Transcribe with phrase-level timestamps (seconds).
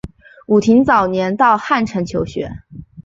[0.47, 2.57] 武亭早年到汉城求学。